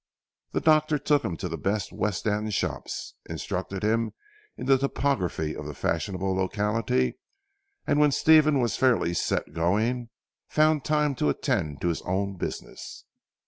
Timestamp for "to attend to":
11.17-11.89